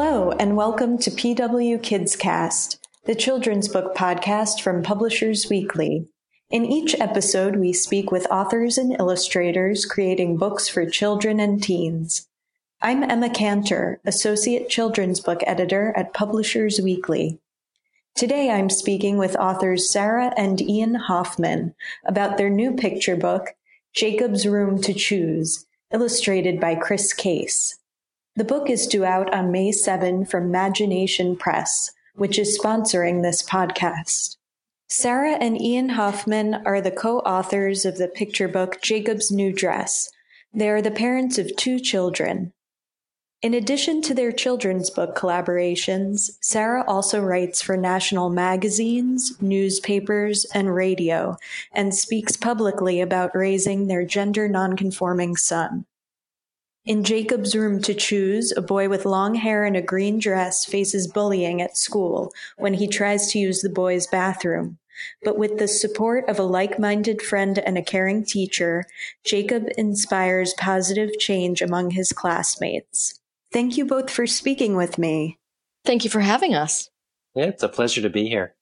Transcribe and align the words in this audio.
Hello, 0.00 0.30
and 0.30 0.56
welcome 0.56 0.96
to 0.98 1.10
PW 1.10 1.82
Kids 1.82 2.14
Cast, 2.14 2.78
the 3.06 3.16
children's 3.16 3.66
book 3.66 3.96
podcast 3.96 4.60
from 4.60 4.84
Publishers 4.84 5.50
Weekly. 5.50 6.06
In 6.50 6.64
each 6.64 6.94
episode, 7.00 7.56
we 7.56 7.72
speak 7.72 8.12
with 8.12 8.30
authors 8.30 8.78
and 8.78 8.94
illustrators 9.00 9.84
creating 9.84 10.36
books 10.36 10.68
for 10.68 10.88
children 10.88 11.40
and 11.40 11.60
teens. 11.60 12.28
I'm 12.80 13.02
Emma 13.02 13.28
Kantor, 13.28 13.98
Associate 14.06 14.68
Children's 14.68 15.18
Book 15.18 15.40
Editor 15.44 15.92
at 15.96 16.14
Publishers 16.14 16.80
Weekly. 16.80 17.40
Today 18.14 18.50
I'm 18.50 18.70
speaking 18.70 19.18
with 19.18 19.34
authors 19.34 19.90
Sarah 19.90 20.32
and 20.36 20.60
Ian 20.60 20.94
Hoffman 20.94 21.74
about 22.06 22.38
their 22.38 22.50
new 22.50 22.70
picture 22.76 23.16
book, 23.16 23.56
Jacob's 23.92 24.46
Room 24.46 24.80
to 24.82 24.94
Choose, 24.94 25.66
illustrated 25.92 26.60
by 26.60 26.76
Chris 26.76 27.12
Case. 27.12 27.80
The 28.38 28.44
book 28.44 28.70
is 28.70 28.86
due 28.86 29.04
out 29.04 29.34
on 29.34 29.50
May 29.50 29.72
7 29.72 30.24
from 30.24 30.52
Magination 30.52 31.36
Press, 31.36 31.90
which 32.14 32.38
is 32.38 32.56
sponsoring 32.56 33.20
this 33.20 33.42
podcast. 33.42 34.36
Sarah 34.88 35.36
and 35.40 35.60
Ian 35.60 35.88
Hoffman 35.88 36.62
are 36.64 36.80
the 36.80 36.92
co-authors 36.92 37.84
of 37.84 37.98
the 37.98 38.06
picture 38.06 38.46
book 38.46 38.80
Jacob's 38.80 39.32
New 39.32 39.52
Dress. 39.52 40.08
They 40.54 40.68
are 40.68 40.80
the 40.80 40.92
parents 40.92 41.36
of 41.36 41.56
two 41.56 41.80
children. 41.80 42.52
In 43.42 43.54
addition 43.54 44.02
to 44.02 44.14
their 44.14 44.30
children's 44.30 44.88
book 44.88 45.16
collaborations, 45.16 46.30
Sarah 46.40 46.84
also 46.86 47.20
writes 47.20 47.60
for 47.60 47.76
national 47.76 48.30
magazines, 48.30 49.32
newspapers, 49.40 50.46
and 50.54 50.72
radio, 50.72 51.36
and 51.72 51.92
speaks 51.92 52.36
publicly 52.36 53.00
about 53.00 53.34
raising 53.34 53.88
their 53.88 54.04
gender 54.06 54.48
nonconforming 54.48 55.34
son. 55.34 55.86
In 56.84 57.04
Jacob's 57.04 57.54
room 57.54 57.82
to 57.82 57.92
choose, 57.92 58.52
a 58.56 58.62
boy 58.62 58.88
with 58.88 59.04
long 59.04 59.34
hair 59.34 59.64
and 59.64 59.76
a 59.76 59.82
green 59.82 60.18
dress 60.18 60.64
faces 60.64 61.06
bullying 61.06 61.60
at 61.60 61.76
school 61.76 62.32
when 62.56 62.74
he 62.74 62.88
tries 62.88 63.30
to 63.32 63.38
use 63.38 63.60
the 63.60 63.68
boys' 63.68 64.06
bathroom. 64.06 64.78
But 65.22 65.38
with 65.38 65.58
the 65.58 65.68
support 65.68 66.28
of 66.28 66.38
a 66.38 66.44
like-minded 66.44 67.22
friend 67.22 67.58
and 67.58 67.76
a 67.76 67.82
caring 67.82 68.24
teacher, 68.24 68.84
Jacob 69.24 69.68
inspires 69.76 70.54
positive 70.54 71.10
change 71.18 71.62
among 71.62 71.90
his 71.90 72.10
classmates. 72.10 73.20
Thank 73.52 73.76
you 73.76 73.84
both 73.84 74.10
for 74.10 74.26
speaking 74.26 74.74
with 74.74 74.98
me. 74.98 75.38
Thank 75.84 76.04
you 76.04 76.10
for 76.10 76.20
having 76.20 76.54
us. 76.54 76.90
Yeah, 77.34 77.44
it's 77.44 77.62
a 77.62 77.68
pleasure 77.68 78.02
to 78.02 78.10
be 78.10 78.28
here. 78.28 78.54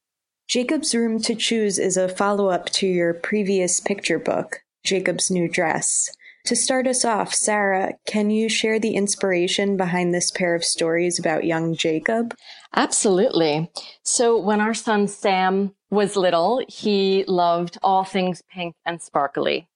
Jacob's 0.49 0.95
Room 0.95 1.21
to 1.23 1.35
Choose 1.35 1.79
is 1.79 1.97
a 1.97 2.09
follow-up 2.09 2.71
to 2.71 2.87
your 2.87 3.15
previous 3.15 3.81
picture 3.81 4.19
book, 4.19 4.63
Jacob's 4.85 5.31
New 5.31 5.49
Dress. 5.49 6.11
To 6.47 6.55
start 6.55 6.87
us 6.87 7.05
off, 7.05 7.35
Sarah, 7.35 7.95
can 8.07 8.31
you 8.31 8.49
share 8.49 8.79
the 8.79 8.95
inspiration 8.95 9.77
behind 9.77 10.15
this 10.15 10.31
pair 10.31 10.55
of 10.55 10.65
stories 10.65 11.19
about 11.19 11.43
young 11.43 11.75
Jacob? 11.75 12.37
Absolutely. 12.77 13.69
So 14.05 14.39
when 14.39 14.61
our 14.61 14.73
son 14.73 15.09
Sam 15.09 15.75
was 15.91 16.15
little, 16.15 16.65
he 16.69 17.25
loved 17.27 17.79
all 17.83 18.05
things 18.05 18.43
pink 18.49 18.77
and 18.85 19.03
sparkly. 19.03 19.67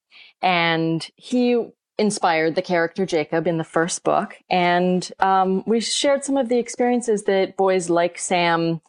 And 0.43 1.05
he 1.17 1.61
inspired 1.99 2.55
the 2.55 2.63
character 2.63 3.05
Jacob 3.05 3.49
in 3.49 3.59
the 3.59 3.65
first 3.65 4.05
book. 4.05 4.37
And 4.49 5.11
um, 5.19 5.65
we 5.67 5.81
shared 5.81 6.25
some 6.25 6.37
of 6.37 6.49
the 6.49 6.59
experiences 6.59 7.25
that 7.25 7.57
boys 7.57 7.91
like 7.91 8.17
Sam 8.17 8.81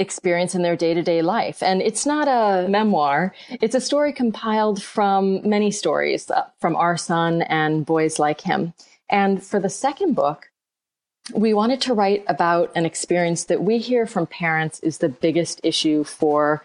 experience 0.00 0.54
in 0.54 0.62
their 0.62 0.76
day 0.76 0.94
to 0.94 1.02
day 1.02 1.22
life. 1.22 1.62
And 1.62 1.82
it's 1.82 2.06
not 2.06 2.26
a 2.26 2.68
memoir. 2.68 3.34
It's 3.50 3.74
a 3.74 3.80
story 3.80 4.12
compiled 4.12 4.82
from 4.82 5.48
many 5.48 5.70
stories 5.70 6.30
uh, 6.30 6.46
from 6.60 6.74
our 6.74 6.96
son 6.96 7.42
and 7.42 7.86
boys 7.86 8.18
like 8.18 8.40
him. 8.40 8.72
And 9.08 9.42
for 9.42 9.60
the 9.60 9.68
second 9.68 10.14
book, 10.14 10.50
we 11.34 11.54
wanted 11.54 11.80
to 11.82 11.94
write 11.94 12.24
about 12.26 12.72
an 12.74 12.86
experience 12.86 13.44
that 13.44 13.62
we 13.62 13.78
hear 13.78 14.06
from 14.06 14.26
parents 14.26 14.80
is 14.80 14.98
the 14.98 15.08
biggest 15.08 15.60
issue 15.62 16.02
for 16.02 16.64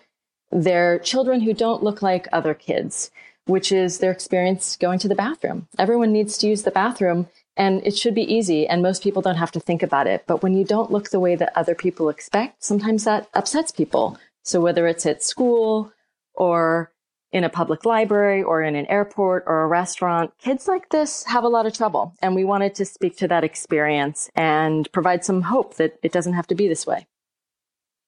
their 0.52 1.00
children 1.00 1.42
who 1.42 1.54
don't 1.54 1.84
look 1.84 2.02
like 2.02 2.28
other 2.32 2.54
kids, 2.54 3.12
which 3.46 3.72
is 3.72 4.00
their 4.00 4.12
experience 4.12 4.76
going 4.78 5.00
to 5.00 5.08
the 5.08 5.16
bathroom. 5.16 5.68
Everyone 5.78 6.14
needs 6.14 6.38
to 6.38 6.48
use 6.48 6.64
the 6.64 6.72
bathroom 6.72 7.28
and 7.58 7.86
it 7.86 7.98
should 7.98 8.16
be 8.16 8.34
easy, 8.34 8.68
and 8.68 8.82
most 8.82 9.04
people 9.04 9.22
don't 9.22 9.38
have 9.38 9.52
to 9.52 9.60
think 9.60 9.84
about 9.84 10.08
it. 10.08 10.24
But 10.28 10.44
when 10.44 10.56
you 10.56 10.66
don't 10.66 10.92
look 10.92 11.10
the 11.10 11.20
way 11.20 11.36
that 11.36 11.58
other 11.58 11.76
people 11.76 12.10
expect, 12.10 12.64
sometimes 12.64 13.04
that 13.06 13.30
upsets 13.34 13.72
people. 13.72 14.18
So 14.44 14.62
whether 14.62 14.88
it's 14.88 15.06
at 15.06 15.24
school 15.24 15.92
or 16.34 16.92
in 17.32 17.44
a 17.44 17.50
public 17.50 17.86
library 17.86 18.42
or 18.42 18.62
in 18.62 18.76
an 18.76 18.86
airport 18.86 19.44
or 19.46 19.64
a 19.64 19.68
restaurant, 19.68 20.32
kids 20.38 20.68
like 20.68 20.90
this 20.90 21.26
have 21.26 21.44
a 21.44 21.50
lot 21.50 21.66
of 21.66 21.74
trouble. 21.74 22.14
And 22.22 22.36
we 22.36 22.46
wanted 22.46 22.76
to 22.76 22.86
speak 22.86 23.18
to 23.18 23.28
that 23.28 23.44
experience 23.44 24.30
and 24.36 24.90
provide 24.92 25.26
some 25.26 25.42
hope 25.42 25.76
that 25.76 25.98
it 26.02 26.12
doesn't 26.12 26.34
have 26.34 26.48
to 26.48 26.56
be 26.56 26.68
this 26.68 26.88
way. 26.88 27.08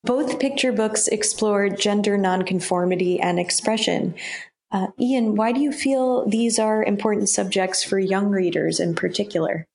Both 0.03 0.39
picture 0.39 0.71
books 0.71 1.07
explore 1.07 1.67
gender 1.67 2.17
nonconformity 2.17 3.19
and 3.19 3.39
expression. 3.39 4.15
Uh, 4.71 4.87
Ian, 4.99 5.35
why 5.35 5.51
do 5.51 5.59
you 5.59 5.71
feel 5.71 6.27
these 6.27 6.59
are 6.59 6.83
important 6.83 7.29
subjects 7.29 7.83
for 7.83 7.99
young 7.99 8.27
readers 8.27 8.79
in 8.79 8.95
particular? 8.95 9.65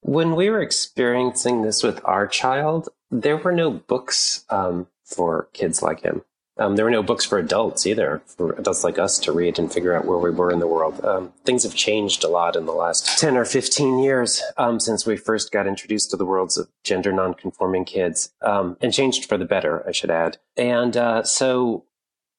When 0.00 0.34
we 0.34 0.48
were 0.48 0.62
experiencing 0.62 1.62
this 1.62 1.82
with 1.82 2.00
our 2.04 2.26
child, 2.26 2.88
there 3.10 3.36
were 3.36 3.52
no 3.52 3.70
books 3.70 4.44
um, 4.48 4.86
for 5.04 5.48
kids 5.52 5.82
like 5.82 6.00
him. 6.00 6.22
Um, 6.58 6.74
there 6.74 6.84
were 6.84 6.90
no 6.90 7.04
books 7.04 7.24
for 7.24 7.38
adults 7.38 7.86
either, 7.86 8.20
for 8.26 8.52
adults 8.52 8.82
like 8.82 8.98
us 8.98 9.18
to 9.20 9.32
read 9.32 9.58
and 9.60 9.72
figure 9.72 9.94
out 9.94 10.06
where 10.06 10.18
we 10.18 10.30
were 10.30 10.50
in 10.50 10.58
the 10.58 10.66
world. 10.66 11.04
Um, 11.04 11.32
things 11.44 11.62
have 11.62 11.74
changed 11.74 12.24
a 12.24 12.28
lot 12.28 12.56
in 12.56 12.66
the 12.66 12.72
last 12.72 13.18
10 13.18 13.36
or 13.36 13.44
15 13.44 14.00
years 14.00 14.42
um, 14.56 14.80
since 14.80 15.06
we 15.06 15.16
first 15.16 15.52
got 15.52 15.68
introduced 15.68 16.10
to 16.10 16.16
the 16.16 16.26
worlds 16.26 16.58
of 16.58 16.68
gender 16.82 17.12
nonconforming 17.12 17.84
kids, 17.84 18.32
um, 18.42 18.76
and 18.80 18.92
changed 18.92 19.26
for 19.26 19.38
the 19.38 19.44
better, 19.44 19.86
I 19.86 19.92
should 19.92 20.10
add. 20.10 20.38
And 20.56 20.96
uh, 20.96 21.22
so 21.22 21.84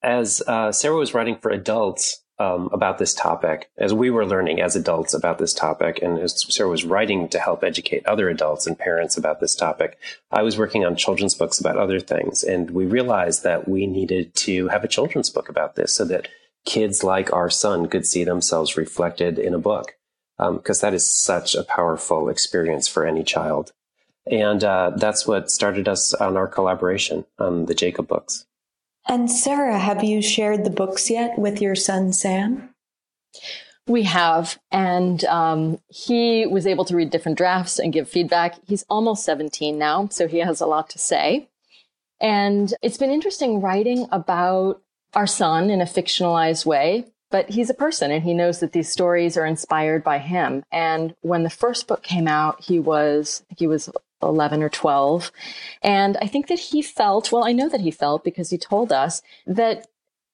as 0.01 0.41
uh, 0.47 0.71
Sarah 0.71 0.95
was 0.95 1.13
writing 1.13 1.37
for 1.37 1.51
adults 1.51 2.23
um, 2.39 2.69
about 2.71 2.97
this 2.97 3.13
topic, 3.13 3.69
as 3.77 3.93
we 3.93 4.09
were 4.09 4.25
learning 4.25 4.61
as 4.61 4.75
adults 4.75 5.13
about 5.13 5.39
this 5.39 5.53
topic, 5.53 5.99
and 6.01 6.17
as 6.17 6.41
Sarah 6.53 6.69
was 6.69 6.85
writing 6.85 7.27
to 7.29 7.39
help 7.39 7.63
educate 7.63 8.05
other 8.05 8.29
adults 8.29 8.65
and 8.65 8.79
parents 8.79 9.17
about 9.17 9.41
this 9.41 9.55
topic, 9.55 9.97
I 10.31 10.41
was 10.41 10.57
working 10.57 10.85
on 10.85 10.95
children's 10.95 11.35
books 11.35 11.59
about 11.59 11.77
other 11.77 11.99
things. 11.99 12.43
And 12.43 12.71
we 12.71 12.85
realized 12.85 13.43
that 13.43 13.67
we 13.67 13.87
needed 13.87 14.33
to 14.35 14.69
have 14.69 14.85
a 14.85 14.87
children's 14.87 15.29
book 15.29 15.49
about 15.49 15.75
this 15.75 15.93
so 15.93 16.05
that 16.05 16.29
kids 16.65 17.03
like 17.03 17.33
our 17.33 17.49
son 17.49 17.87
could 17.89 18.05
see 18.05 18.23
themselves 18.23 18.77
reflected 18.77 19.37
in 19.37 19.53
a 19.53 19.59
book, 19.59 19.95
because 20.37 20.83
um, 20.83 20.87
that 20.87 20.95
is 20.95 21.13
such 21.13 21.55
a 21.55 21.63
powerful 21.63 22.29
experience 22.29 22.87
for 22.87 23.05
any 23.05 23.23
child. 23.23 23.73
And 24.31 24.63
uh, 24.63 24.91
that's 24.95 25.27
what 25.27 25.51
started 25.51 25.89
us 25.89 26.13
on 26.13 26.37
our 26.37 26.47
collaboration 26.47 27.25
on 27.37 27.65
the 27.65 27.73
Jacob 27.73 28.07
books. 28.07 28.45
And 29.07 29.31
Sarah, 29.31 29.79
have 29.79 30.03
you 30.03 30.21
shared 30.21 30.63
the 30.63 30.69
books 30.69 31.09
yet 31.09 31.37
with 31.37 31.61
your 31.61 31.75
son, 31.75 32.13
Sam? 32.13 32.75
We 33.87 34.03
have, 34.03 34.59
and 34.71 35.23
um, 35.25 35.79
he 35.87 36.45
was 36.45 36.67
able 36.67 36.85
to 36.85 36.95
read 36.95 37.09
different 37.09 37.37
drafts 37.37 37.79
and 37.79 37.91
give 37.91 38.07
feedback. 38.07 38.55
He's 38.67 38.85
almost 38.87 39.25
17 39.25 39.79
now, 39.79 40.09
so 40.09 40.27
he 40.27 40.39
has 40.39 40.61
a 40.61 40.67
lot 40.67 40.91
to 40.91 40.99
say. 40.99 41.49
And 42.21 42.73
it's 42.83 42.97
been 42.97 43.09
interesting 43.09 43.61
writing 43.61 44.07
about 44.11 44.81
our 45.15 45.25
son 45.25 45.69
in 45.69 45.81
a 45.81 45.85
fictionalized 45.85 46.65
way, 46.65 47.05
but 47.31 47.49
he's 47.49 47.69
a 47.69 47.75
person 47.75 48.11
and 48.11 48.23
he 48.23 48.33
knows 48.33 48.59
that 48.59 48.73
these 48.73 48.89
stories 48.89 49.37
are 49.37 49.45
inspired 49.45 50.03
by 50.03 50.19
him. 50.19 50.63
And 50.71 51.15
when 51.21 51.43
the 51.43 51.49
first 51.49 51.87
book 51.87 52.03
came 52.03 52.27
out, 52.27 52.61
he 52.61 52.79
was, 52.79 53.43
he 53.57 53.65
was 53.65 53.89
11 54.21 54.63
or 54.63 54.69
12. 54.69 55.31
And 55.81 56.17
I 56.21 56.27
think 56.27 56.47
that 56.47 56.59
he 56.59 56.81
felt, 56.81 57.31
well, 57.31 57.45
I 57.45 57.51
know 57.51 57.69
that 57.69 57.81
he 57.81 57.91
felt 57.91 58.23
because 58.23 58.49
he 58.49 58.57
told 58.57 58.91
us 58.91 59.21
that 59.47 59.87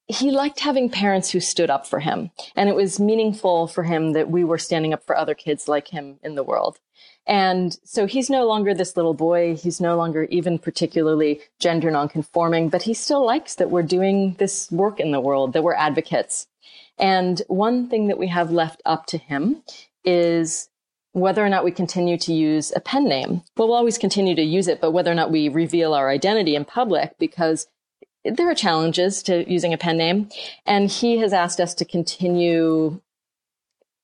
he 0.08 0.30
liked 0.30 0.60
having 0.60 0.88
parents 0.88 1.30
who 1.30 1.40
stood 1.40 1.70
up 1.70 1.86
for 1.86 2.00
him. 2.00 2.30
And 2.54 2.68
it 2.68 2.76
was 2.76 3.00
meaningful 3.00 3.66
for 3.66 3.82
him 3.82 4.12
that 4.12 4.30
we 4.30 4.44
were 4.44 4.58
standing 4.58 4.92
up 4.92 5.04
for 5.04 5.16
other 5.16 5.34
kids 5.34 5.68
like 5.68 5.88
him 5.88 6.18
in 6.22 6.36
the 6.36 6.44
world. 6.44 6.78
And 7.26 7.76
so 7.82 8.06
he's 8.06 8.30
no 8.30 8.46
longer 8.46 8.72
this 8.72 8.96
little 8.96 9.14
boy. 9.14 9.56
He's 9.56 9.80
no 9.80 9.96
longer 9.96 10.24
even 10.30 10.60
particularly 10.60 11.40
gender 11.58 11.90
nonconforming, 11.90 12.68
but 12.68 12.82
he 12.82 12.94
still 12.94 13.26
likes 13.26 13.56
that 13.56 13.70
we're 13.70 13.82
doing 13.82 14.36
this 14.38 14.70
work 14.70 15.00
in 15.00 15.10
the 15.10 15.20
world, 15.20 15.52
that 15.52 15.64
we're 15.64 15.74
advocates. 15.74 16.46
And 16.98 17.42
one 17.48 17.88
thing 17.88 18.06
that 18.06 18.18
we 18.18 18.28
have 18.28 18.52
left 18.52 18.80
up 18.86 19.06
to 19.06 19.18
him 19.18 19.62
is 20.04 20.68
whether 21.16 21.42
or 21.42 21.48
not 21.48 21.64
we 21.64 21.70
continue 21.70 22.18
to 22.18 22.34
use 22.34 22.74
a 22.76 22.80
pen 22.80 23.08
name. 23.08 23.40
Well, 23.56 23.68
we'll 23.68 23.76
always 23.78 23.96
continue 23.96 24.34
to 24.34 24.42
use 24.42 24.68
it, 24.68 24.82
but 24.82 24.90
whether 24.90 25.10
or 25.10 25.14
not 25.14 25.30
we 25.30 25.48
reveal 25.48 25.94
our 25.94 26.10
identity 26.10 26.54
in 26.54 26.66
public 26.66 27.16
because 27.18 27.68
there 28.22 28.50
are 28.50 28.54
challenges 28.54 29.22
to 29.22 29.50
using 29.50 29.72
a 29.72 29.78
pen 29.78 29.96
name. 29.96 30.28
And 30.66 30.90
he 30.90 31.16
has 31.16 31.32
asked 31.32 31.58
us 31.58 31.72
to 31.76 31.86
continue 31.86 33.00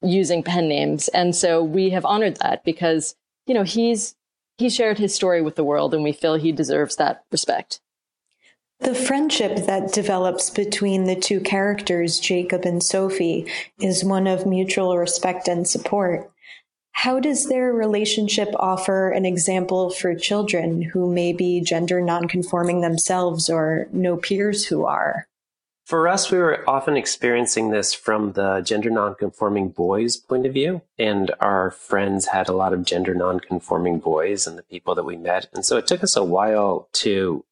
using 0.01 0.43
pen 0.43 0.69
names. 0.69 1.09
And 1.09 1.37
so 1.37 1.63
we 1.63 1.91
have 1.91 2.07
honored 2.07 2.37
that 2.37 2.65
because, 2.65 3.15
you 3.47 3.53
know, 3.53 3.65
he's, 3.65 4.15
he 4.57 4.71
shared 4.71 4.99
his 4.99 5.15
story 5.15 5.43
with 5.43 5.57
the 5.57 5.65
world 5.65 5.93
and 5.93 6.03
we 6.03 6.13
feel 6.13 6.37
he 6.37 6.51
deserves 6.51 6.97
that 6.97 7.25
respect. 7.31 7.83
The 8.81 8.95
friendship 8.95 9.67
that 9.67 9.93
develops 9.93 10.49
between 10.49 11.05
the 11.05 11.15
two 11.15 11.41
characters, 11.41 12.19
Jacob 12.19 12.65
and 12.65 12.83
Sophie, 12.83 13.47
is 13.79 14.03
one 14.03 14.27
of 14.27 14.47
mutual 14.47 14.97
respect 14.97 15.47
and 15.47 15.69
support. 15.69 16.32
How 16.93 17.19
does 17.19 17.47
their 17.47 17.73
relationship 17.73 18.49
offer 18.59 19.11
an 19.11 19.27
example 19.27 19.91
for 19.91 20.15
children 20.15 20.83
who 20.83 21.13
may 21.13 21.33
be 21.33 21.61
gender 21.61 22.01
nonconforming 22.01 22.81
themselves 22.81 23.51
or 23.51 23.89
know 23.93 24.17
peers 24.17 24.67
who 24.67 24.85
are? 24.85 25.27
For 25.85 26.07
us, 26.07 26.31
we 26.31 26.39
were 26.39 26.63
often 26.69 26.97
experiencing 26.97 27.71
this 27.71 27.93
from 27.93 28.33
the 28.33 28.61
gender 28.61 28.89
nonconforming 28.89 29.71
boys' 29.71 30.17
point 30.17 30.47
of 30.47 30.53
view, 30.53 30.83
and 30.97 31.33
our 31.41 31.73
friends 31.73 32.27
had 32.27 32.49
a 32.49 32.55
lot 32.55 32.73
of 32.73 32.85
gender 32.85 33.15
nonconforming 33.15 33.99
boys 33.99 34.47
and 34.47 34.57
the 34.57 34.63
people 34.63 34.95
that 34.95 35.05
we 35.05 35.17
met. 35.17 35.49
And 35.53 35.67
so 35.67 35.77
it 35.77 35.89
took 35.89 36.05
us 36.05 36.17
a 36.17 36.23
while 36.23 36.89
to 36.95 37.45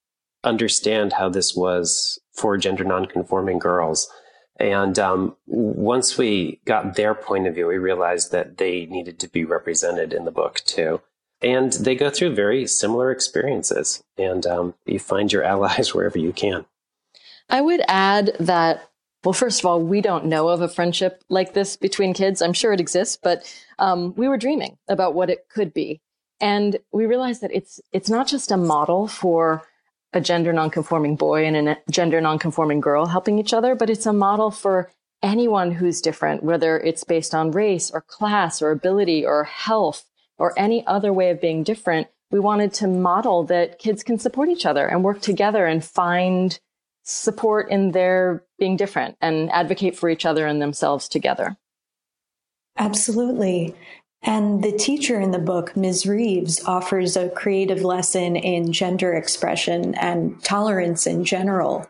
understand 0.45 1.15
how 1.15 1.29
this 1.29 1.55
was 1.57 2.21
for 2.33 2.57
gender 2.57 2.85
nonconforming 2.85 3.59
girls. 3.59 4.09
And 4.61 4.99
um, 4.99 5.37
once 5.47 6.19
we 6.19 6.61
got 6.67 6.95
their 6.95 7.15
point 7.15 7.47
of 7.47 7.55
view, 7.55 7.67
we 7.67 7.79
realized 7.79 8.31
that 8.33 8.59
they 8.59 8.85
needed 8.87 9.19
to 9.21 9.29
be 9.29 9.45
represented 9.45 10.13
in 10.13 10.27
the 10.27 10.31
book 10.31 10.61
too. 10.67 11.01
And 11.43 11.73
they 11.73 11.95
go 11.95 12.11
through 12.11 12.35
very 12.35 12.67
similar 12.67 13.11
experiences, 13.11 14.05
and 14.19 14.47
um, 14.47 14.75
you 14.85 14.99
find 14.99 15.33
your 15.33 15.43
allies 15.53 15.95
wherever 15.95 16.19
you 16.19 16.33
can. 16.33 16.67
I 17.49 17.63
would 17.63 17.81
add 17.89 18.37
that, 18.39 18.91
well, 19.25 19.33
first 19.33 19.61
of 19.61 19.67
all, 19.67 19.81
we 19.81 20.03
don't 20.03 20.27
know 20.27 20.49
of 20.49 20.61
a 20.61 20.69
friendship 20.69 21.25
like 21.31 21.55
this 21.55 21.77
between 21.77 22.13
kids. 22.13 22.43
I'm 22.43 22.53
sure 22.53 22.75
it 22.75 22.81
exists, 22.81 23.19
but 23.21 23.51
um, 23.79 24.15
we 24.15 24.29
were 24.29 24.37
dreaming 24.37 24.77
about 24.89 25.15
what 25.15 25.31
it 25.31 25.49
could 25.49 25.73
be. 25.73 26.03
And 26.39 26.79
we 26.93 27.07
realized 27.07 27.41
that 27.41 27.51
it's, 27.53 27.81
it's 27.93 28.11
not 28.11 28.27
just 28.27 28.51
a 28.51 28.57
model 28.57 29.09
for 29.09 29.63
a 30.13 30.21
gender 30.21 30.53
nonconforming 30.53 31.17
boy 31.17 31.45
and 31.45 31.69
a 31.69 31.79
gender 31.91 32.21
nonconforming 32.21 32.81
girl 32.81 33.07
helping 33.07 33.39
each 33.39 33.53
other, 33.53 33.75
but 33.75 33.91
it's 33.91 34.07
a 34.07 34.13
model 34.13 34.51
for 34.51 34.91
anyone 35.23 35.73
who's 35.73 36.01
different, 36.01 36.43
whether 36.43 36.79
it's 36.79 37.05
based 37.05 37.35
on 37.35 37.51
race 37.51 37.91
or 37.91 38.01
class 38.01 38.63
or 38.63 38.71
ability 38.71 39.25
or 39.25 39.45
health 39.45 40.05
or 40.39 40.59
any 40.59 40.87
other 40.87 41.13
way 41.13 41.31
of 41.31 41.41
being 41.41 41.63
different. 41.63 42.09
We 42.31 42.41
wanted 42.41 42.73
to 42.75 42.87
model 42.87 43.45
that 43.45 43.79
kids 43.79 44.03
can 44.03 44.19
support 44.19 44.49
each 44.49 44.65
other 44.65 44.87
and 44.87 45.05
work 45.05 45.21
together 45.21 45.67
and 45.67 45.85
find 45.85 46.59
support 47.03 47.71
in 47.71 47.93
their 47.93 48.45
being 48.59 48.77
different 48.77 49.17
and 49.21 49.51
advocate 49.51 49.97
for 49.97 50.09
each 50.09 50.25
other 50.25 50.47
and 50.47 50.63
themselves 50.63 51.09
together. 51.09 51.57
Absolutely. 52.79 53.75
And 54.23 54.63
the 54.63 54.73
teacher 54.73 55.19
in 55.19 55.31
the 55.31 55.39
book, 55.39 55.77
Ms. 55.77 56.07
Reeves, 56.07 56.63
offers 56.65 57.17
a 57.17 57.31
creative 57.31 57.83
lesson 57.83 58.37
in 58.37 58.73
gender 58.73 59.15
expression 59.15 59.95
and 59.95 60.43
tolerance 60.45 61.07
in 61.07 61.25
general. 61.25 61.87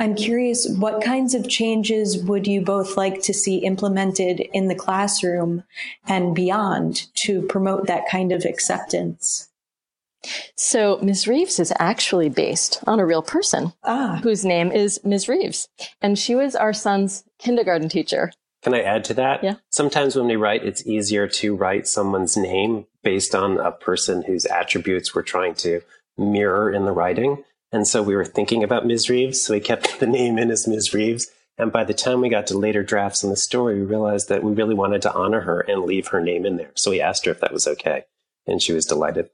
I'm 0.00 0.14
curious, 0.14 0.68
what 0.68 1.02
kinds 1.02 1.34
of 1.34 1.48
changes 1.48 2.22
would 2.22 2.46
you 2.46 2.60
both 2.60 2.96
like 2.96 3.22
to 3.22 3.34
see 3.34 3.58
implemented 3.58 4.40
in 4.52 4.68
the 4.68 4.74
classroom 4.74 5.64
and 6.06 6.34
beyond 6.34 7.12
to 7.16 7.42
promote 7.42 7.86
that 7.86 8.08
kind 8.08 8.30
of 8.30 8.44
acceptance? 8.44 9.48
So 10.56 10.98
Ms. 11.02 11.26
Reeves 11.26 11.58
is 11.58 11.72
actually 11.78 12.28
based 12.28 12.82
on 12.86 13.00
a 13.00 13.06
real 13.06 13.22
person 13.22 13.72
ah. 13.84 14.20
whose 14.22 14.44
name 14.44 14.70
is 14.70 15.00
Ms. 15.04 15.28
Reeves. 15.28 15.68
And 16.00 16.18
she 16.18 16.34
was 16.34 16.54
our 16.54 16.72
son's 16.72 17.24
kindergarten 17.38 17.88
teacher. 17.88 18.32
Can 18.62 18.74
I 18.74 18.82
add 18.82 19.04
to 19.04 19.14
that? 19.14 19.44
Yeah. 19.44 19.56
Sometimes 19.70 20.16
when 20.16 20.26
we 20.26 20.36
write, 20.36 20.64
it's 20.64 20.86
easier 20.86 21.28
to 21.28 21.54
write 21.54 21.86
someone's 21.86 22.36
name 22.36 22.86
based 23.02 23.34
on 23.34 23.58
a 23.58 23.70
person 23.70 24.22
whose 24.22 24.46
attributes 24.46 25.14
we're 25.14 25.22
trying 25.22 25.54
to 25.56 25.80
mirror 26.16 26.70
in 26.70 26.84
the 26.84 26.92
writing. 26.92 27.44
And 27.70 27.86
so 27.86 28.02
we 28.02 28.16
were 28.16 28.24
thinking 28.24 28.64
about 28.64 28.86
Ms. 28.86 29.08
Reeves, 29.08 29.40
so 29.40 29.54
we 29.54 29.60
kept 29.60 30.00
the 30.00 30.06
name 30.06 30.38
in 30.38 30.50
as 30.50 30.66
Ms. 30.66 30.92
Reeves. 30.92 31.28
And 31.56 31.72
by 31.72 31.84
the 31.84 31.94
time 31.94 32.20
we 32.20 32.28
got 32.28 32.46
to 32.48 32.58
later 32.58 32.82
drafts 32.82 33.24
in 33.24 33.30
the 33.30 33.36
story, 33.36 33.80
we 33.80 33.86
realized 33.86 34.28
that 34.28 34.44
we 34.44 34.52
really 34.52 34.74
wanted 34.74 35.02
to 35.02 35.12
honor 35.12 35.40
her 35.40 35.60
and 35.60 35.84
leave 35.84 36.08
her 36.08 36.20
name 36.20 36.46
in 36.46 36.56
there. 36.56 36.70
So 36.76 36.90
we 36.90 37.00
asked 37.00 37.24
her 37.26 37.32
if 37.32 37.40
that 37.40 37.52
was 37.52 37.66
okay. 37.66 38.04
And 38.46 38.62
she 38.62 38.72
was 38.72 38.86
delighted. 38.86 39.30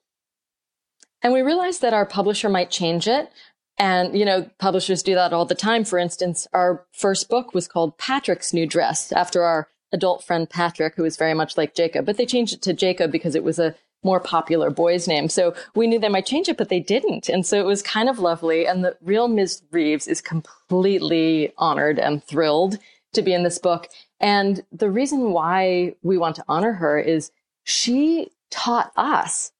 And 1.22 1.32
we 1.32 1.42
realized 1.42 1.82
that 1.82 1.94
our 1.94 2.06
publisher 2.06 2.48
might 2.48 2.70
change 2.70 3.06
it. 3.08 3.30
And, 3.78 4.16
you 4.16 4.24
know, 4.24 4.48
publishers 4.58 5.02
do 5.02 5.14
that 5.14 5.32
all 5.32 5.44
the 5.44 5.54
time. 5.54 5.84
For 5.84 5.98
instance, 5.98 6.46
our 6.52 6.86
first 6.92 7.28
book 7.28 7.54
was 7.54 7.66
called 7.66 7.98
Patrick's 7.98 8.52
New 8.52 8.66
Dress 8.66 9.10
after 9.12 9.42
our 9.42 9.68
adult 9.92 10.24
friend 10.24 10.48
Patrick, 10.48 10.94
who 10.96 11.02
was 11.02 11.16
very 11.16 11.34
much 11.34 11.56
like 11.56 11.74
Jacob, 11.74 12.06
but 12.06 12.16
they 12.16 12.26
changed 12.26 12.52
it 12.52 12.62
to 12.62 12.72
Jacob 12.72 13.10
because 13.10 13.34
it 13.34 13.44
was 13.44 13.58
a 13.58 13.74
more 14.02 14.20
popular 14.20 14.70
boy's 14.70 15.08
name. 15.08 15.28
So 15.28 15.54
we 15.74 15.86
knew 15.86 15.98
they 15.98 16.08
might 16.08 16.26
change 16.26 16.48
it, 16.48 16.58
but 16.58 16.68
they 16.68 16.80
didn't. 16.80 17.28
And 17.28 17.46
so 17.46 17.58
it 17.58 17.64
was 17.64 17.82
kind 17.82 18.08
of 18.08 18.18
lovely. 18.18 18.66
And 18.66 18.84
the 18.84 18.96
real 19.00 19.28
Ms. 19.28 19.62
Reeves 19.70 20.06
is 20.06 20.20
completely 20.20 21.52
honored 21.56 21.98
and 21.98 22.22
thrilled 22.22 22.78
to 23.14 23.22
be 23.22 23.32
in 23.32 23.44
this 23.44 23.58
book. 23.58 23.88
And 24.20 24.62
the 24.70 24.90
reason 24.90 25.32
why 25.32 25.94
we 26.02 26.18
want 26.18 26.36
to 26.36 26.44
honor 26.48 26.74
her 26.74 26.98
is 26.98 27.30
she 27.64 28.30
taught 28.50 28.92
us 28.96 29.52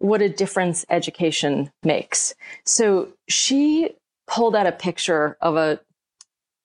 what 0.00 0.22
a 0.22 0.28
difference 0.28 0.84
education 0.88 1.70
makes. 1.84 2.34
So 2.64 3.10
she 3.28 3.90
pulled 4.26 4.56
out 4.56 4.66
a 4.66 4.72
picture 4.72 5.36
of 5.40 5.56
a 5.56 5.78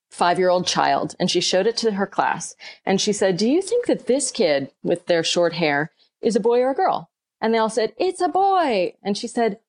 five 0.10 0.40
year 0.40 0.50
old 0.50 0.66
child 0.66 1.16
and 1.20 1.30
she 1.30 1.42
showed 1.42 1.68
it 1.68 1.76
to 1.78 1.92
her 1.92 2.08
class. 2.08 2.56
And 2.86 3.00
she 3.00 3.12
said, 3.12 3.38
Do 3.38 3.48
you 3.48 3.62
think 3.62 3.88
that 3.88 4.08
this 4.08 4.32
kid 4.32 4.72
with 4.84 5.06
their 5.06 5.24
short 5.24 5.54
hair 5.54 5.92
is 6.22 6.36
a 6.36 6.40
boy 6.40 6.62
or 6.62 6.72
a 6.72 6.76
girl? 6.76 7.10
And 7.42 7.54
they 7.54 7.58
all 7.58 7.70
said, 7.70 7.94
It's 7.98 8.22
a 8.22 8.30
boy. 8.30 8.94
And 9.04 9.18
she 9.18 9.28
said, 9.28 9.60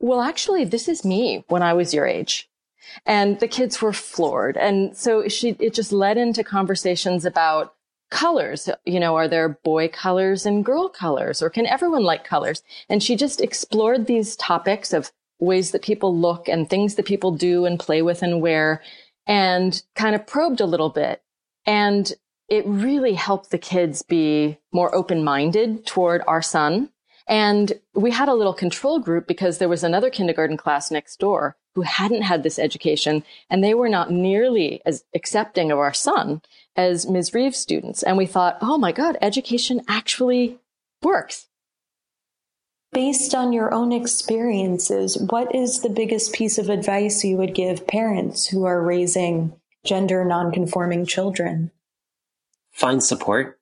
Well, 0.00 0.22
actually, 0.22 0.64
this 0.64 0.88
is 0.88 1.04
me 1.04 1.44
when 1.48 1.62
I 1.62 1.74
was 1.74 1.92
your 1.92 2.06
age. 2.06 2.48
And 3.04 3.38
the 3.40 3.48
kids 3.48 3.82
were 3.82 3.92
floored. 3.92 4.56
And 4.56 4.96
so 4.96 5.28
she, 5.28 5.50
it 5.60 5.74
just 5.74 5.92
led 5.92 6.16
into 6.16 6.42
conversations 6.42 7.26
about 7.26 7.74
colors. 8.12 8.68
You 8.84 9.00
know, 9.00 9.16
are 9.16 9.26
there 9.26 9.48
boy 9.48 9.88
colors 9.88 10.44
and 10.46 10.64
girl 10.64 10.88
colors 10.88 11.42
or 11.42 11.48
can 11.50 11.66
everyone 11.66 12.04
like 12.04 12.24
colors? 12.24 12.62
And 12.88 13.02
she 13.02 13.16
just 13.16 13.40
explored 13.40 14.06
these 14.06 14.36
topics 14.36 14.92
of 14.92 15.10
ways 15.40 15.72
that 15.72 15.82
people 15.82 16.16
look 16.16 16.46
and 16.46 16.68
things 16.68 16.94
that 16.94 17.06
people 17.06 17.32
do 17.32 17.64
and 17.64 17.80
play 17.80 18.02
with 18.02 18.22
and 18.22 18.42
wear 18.42 18.82
and 19.26 19.82
kind 19.94 20.14
of 20.14 20.26
probed 20.26 20.60
a 20.60 20.66
little 20.66 20.90
bit. 20.90 21.22
And 21.64 22.12
it 22.48 22.66
really 22.66 23.14
helped 23.14 23.50
the 23.50 23.58
kids 23.58 24.02
be 24.02 24.58
more 24.72 24.94
open 24.94 25.24
minded 25.24 25.86
toward 25.86 26.22
our 26.26 26.42
son. 26.42 26.90
And 27.26 27.72
we 27.94 28.10
had 28.10 28.28
a 28.28 28.34
little 28.34 28.52
control 28.52 28.98
group 28.98 29.26
because 29.26 29.56
there 29.56 29.70
was 29.70 29.82
another 29.82 30.10
kindergarten 30.10 30.58
class 30.58 30.90
next 30.90 31.18
door 31.18 31.56
who 31.74 31.80
hadn't 31.80 32.22
had 32.22 32.42
this 32.42 32.58
education 32.58 33.24
and 33.48 33.64
they 33.64 33.72
were 33.72 33.88
not 33.88 34.10
nearly 34.10 34.82
as 34.84 35.04
accepting 35.14 35.72
of 35.72 35.78
our 35.78 35.94
son 35.94 36.42
as 36.76 37.08
Ms. 37.08 37.34
Reeves 37.34 37.58
students. 37.58 38.02
And 38.02 38.16
we 38.16 38.26
thought, 38.26 38.58
oh 38.60 38.78
my 38.78 38.92
God, 38.92 39.16
education 39.20 39.82
actually 39.88 40.58
works. 41.02 41.48
Based 42.92 43.34
on 43.34 43.52
your 43.52 43.72
own 43.72 43.90
experiences, 43.90 45.16
what 45.16 45.54
is 45.54 45.80
the 45.80 45.88
biggest 45.88 46.34
piece 46.34 46.58
of 46.58 46.68
advice 46.68 47.24
you 47.24 47.38
would 47.38 47.54
give 47.54 47.86
parents 47.86 48.46
who 48.46 48.64
are 48.64 48.82
raising 48.82 49.54
gender 49.84 50.24
nonconforming 50.24 51.06
children? 51.06 51.70
Find 52.70 53.02
support. 53.02 53.58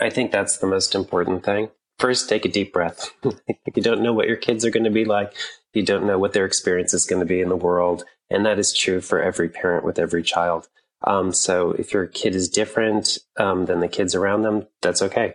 I 0.00 0.10
think 0.10 0.32
that's 0.32 0.58
the 0.58 0.66
most 0.66 0.94
important 0.94 1.44
thing. 1.44 1.70
First, 1.98 2.28
take 2.28 2.44
a 2.44 2.50
deep 2.50 2.72
breath. 2.72 3.10
you 3.22 3.82
don't 3.82 4.02
know 4.02 4.12
what 4.12 4.28
your 4.28 4.36
kids 4.36 4.64
are 4.64 4.70
going 4.70 4.84
to 4.84 4.90
be 4.90 5.04
like. 5.04 5.32
You 5.72 5.82
don't 5.82 6.06
know 6.06 6.18
what 6.18 6.32
their 6.32 6.44
experience 6.44 6.92
is 6.92 7.06
going 7.06 7.20
to 7.20 7.26
be 7.26 7.40
in 7.40 7.48
the 7.48 7.56
world. 7.56 8.04
And 8.28 8.44
that 8.44 8.58
is 8.58 8.74
true 8.74 9.00
for 9.00 9.22
every 9.22 9.48
parent 9.48 9.84
with 9.84 9.98
every 9.98 10.22
child. 10.22 10.68
Um, 11.02 11.32
so 11.32 11.72
if 11.72 11.92
your 11.92 12.06
kid 12.06 12.34
is 12.34 12.48
different 12.48 13.18
um, 13.36 13.66
than 13.66 13.80
the 13.80 13.88
kids 13.88 14.14
around 14.14 14.42
them, 14.42 14.66
that's 14.82 15.02
okay. 15.02 15.34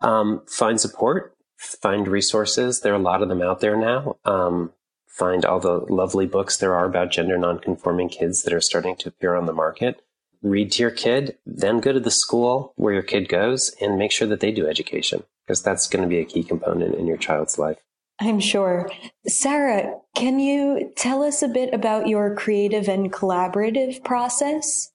Um, 0.00 0.42
find 0.46 0.80
support, 0.80 1.36
find 1.56 2.08
resources. 2.08 2.80
There 2.80 2.92
are 2.92 2.96
a 2.96 3.02
lot 3.02 3.22
of 3.22 3.28
them 3.28 3.42
out 3.42 3.60
there 3.60 3.76
now. 3.76 4.16
Um, 4.24 4.72
find 5.06 5.44
all 5.44 5.60
the 5.60 5.86
lovely 5.88 6.26
books 6.26 6.56
there 6.56 6.74
are 6.74 6.86
about 6.86 7.12
gender 7.12 7.38
nonconforming 7.38 8.08
kids 8.08 8.42
that 8.42 8.52
are 8.52 8.60
starting 8.60 8.96
to 8.96 9.08
appear 9.08 9.34
on 9.34 9.46
the 9.46 9.52
market. 9.52 10.00
Read 10.42 10.72
to 10.72 10.82
your 10.82 10.90
kid, 10.90 11.38
then 11.46 11.80
go 11.80 11.92
to 11.92 12.00
the 12.00 12.10
school 12.10 12.74
where 12.76 12.92
your 12.92 13.02
kid 13.02 13.28
goes 13.28 13.74
and 13.80 13.96
make 13.96 14.12
sure 14.12 14.28
that 14.28 14.40
they 14.40 14.52
do 14.52 14.68
education 14.68 15.22
because 15.46 15.62
that's 15.62 15.88
going 15.88 16.02
to 16.02 16.08
be 16.08 16.18
a 16.18 16.24
key 16.24 16.42
component 16.42 16.94
in 16.96 17.06
your 17.06 17.16
child's 17.16 17.58
life. 17.58 17.78
I'm 18.20 18.40
sure. 18.40 18.90
Sarah, 19.26 19.94
can 20.14 20.38
you 20.38 20.92
tell 20.96 21.22
us 21.22 21.42
a 21.42 21.48
bit 21.48 21.72
about 21.74 22.06
your 22.06 22.34
creative 22.34 22.88
and 22.88 23.12
collaborative 23.12 24.04
process? 24.04 24.90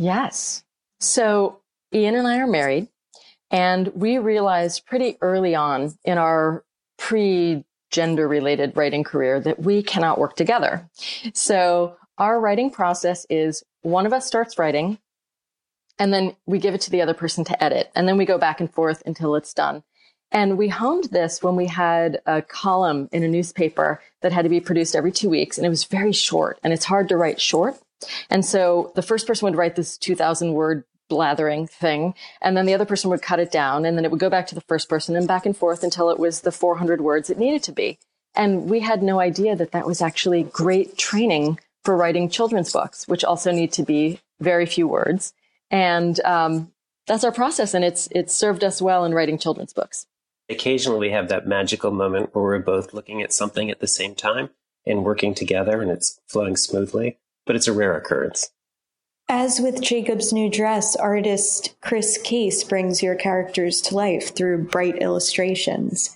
Yes. 0.00 0.64
So 0.98 1.60
Ian 1.92 2.14
and 2.14 2.26
I 2.26 2.38
are 2.38 2.46
married, 2.46 2.88
and 3.50 3.88
we 3.88 4.16
realized 4.16 4.86
pretty 4.86 5.18
early 5.20 5.54
on 5.54 5.92
in 6.06 6.16
our 6.16 6.64
pre 6.96 7.66
gender 7.90 8.26
related 8.26 8.74
writing 8.78 9.04
career 9.04 9.40
that 9.40 9.60
we 9.60 9.82
cannot 9.82 10.18
work 10.18 10.36
together. 10.36 10.88
So 11.34 11.96
our 12.16 12.40
writing 12.40 12.70
process 12.70 13.26
is 13.28 13.62
one 13.82 14.06
of 14.06 14.14
us 14.14 14.26
starts 14.26 14.58
writing 14.58 14.98
and 15.98 16.14
then 16.14 16.34
we 16.46 16.58
give 16.58 16.72
it 16.72 16.80
to 16.82 16.90
the 16.90 17.02
other 17.02 17.12
person 17.12 17.44
to 17.44 17.62
edit 17.62 17.90
and 17.94 18.08
then 18.08 18.16
we 18.16 18.24
go 18.24 18.38
back 18.38 18.58
and 18.60 18.72
forth 18.72 19.02
until 19.04 19.34
it's 19.34 19.52
done. 19.52 19.82
And 20.32 20.56
we 20.56 20.68
honed 20.68 21.10
this 21.10 21.42
when 21.42 21.56
we 21.56 21.66
had 21.66 22.20
a 22.24 22.40
column 22.40 23.08
in 23.12 23.22
a 23.22 23.28
newspaper 23.28 24.00
that 24.22 24.32
had 24.32 24.42
to 24.42 24.48
be 24.48 24.60
produced 24.60 24.94
every 24.94 25.12
two 25.12 25.28
weeks 25.28 25.58
and 25.58 25.66
it 25.66 25.70
was 25.70 25.84
very 25.84 26.12
short 26.12 26.58
and 26.62 26.72
it's 26.72 26.84
hard 26.84 27.08
to 27.08 27.16
write 27.18 27.40
short. 27.40 27.76
And 28.28 28.44
so 28.44 28.92
the 28.94 29.02
first 29.02 29.26
person 29.26 29.46
would 29.46 29.56
write 29.56 29.76
this 29.76 29.96
2000 29.98 30.52
word 30.52 30.84
blathering 31.08 31.66
thing. 31.66 32.14
And 32.40 32.56
then 32.56 32.66
the 32.66 32.74
other 32.74 32.86
person 32.86 33.10
would 33.10 33.22
cut 33.22 33.40
it 33.40 33.50
down 33.50 33.84
and 33.84 33.96
then 33.96 34.04
it 34.04 34.10
would 34.10 34.20
go 34.20 34.30
back 34.30 34.46
to 34.48 34.54
the 34.54 34.60
first 34.62 34.88
person 34.88 35.16
and 35.16 35.26
back 35.28 35.44
and 35.44 35.56
forth 35.56 35.82
until 35.82 36.08
it 36.10 36.18
was 36.18 36.42
the 36.42 36.52
400 36.52 37.00
words 37.00 37.28
it 37.28 37.38
needed 37.38 37.62
to 37.64 37.72
be. 37.72 37.98
And 38.34 38.70
we 38.70 38.80
had 38.80 39.02
no 39.02 39.18
idea 39.18 39.56
that 39.56 39.72
that 39.72 39.86
was 39.86 40.00
actually 40.00 40.44
great 40.44 40.96
training 40.96 41.58
for 41.84 41.96
writing 41.96 42.28
children's 42.28 42.72
books, 42.72 43.08
which 43.08 43.24
also 43.24 43.50
need 43.50 43.72
to 43.72 43.82
be 43.82 44.20
very 44.40 44.66
few 44.66 44.86
words. 44.86 45.32
And 45.70 46.18
um, 46.20 46.72
that's 47.06 47.24
our 47.24 47.32
process, 47.32 47.74
and 47.74 47.84
it's 47.84 48.08
it's 48.12 48.34
served 48.34 48.64
us 48.64 48.82
well 48.82 49.04
in 49.04 49.14
writing 49.14 49.38
children's 49.38 49.72
books. 49.72 50.06
Occasionally, 50.48 51.08
we 51.08 51.10
have 51.12 51.28
that 51.28 51.46
magical 51.46 51.90
moment 51.90 52.34
where 52.34 52.44
we're 52.44 52.58
both 52.58 52.92
looking 52.92 53.22
at 53.22 53.32
something 53.32 53.70
at 53.70 53.80
the 53.80 53.86
same 53.86 54.14
time 54.14 54.50
and 54.86 55.04
working 55.04 55.34
together, 55.34 55.80
and 55.80 55.90
it's 55.90 56.20
flowing 56.26 56.56
smoothly. 56.56 57.18
But 57.46 57.56
it's 57.56 57.68
a 57.68 57.72
rare 57.72 57.96
occurrence. 57.96 58.50
As 59.28 59.60
with 59.60 59.80
Jacob's 59.80 60.32
new 60.32 60.50
dress, 60.50 60.96
artist 60.96 61.76
Chris 61.80 62.18
Case 62.18 62.64
brings 62.64 63.00
your 63.00 63.14
characters 63.14 63.80
to 63.82 63.94
life 63.94 64.34
through 64.34 64.64
bright 64.64 65.00
illustrations. 65.00 66.14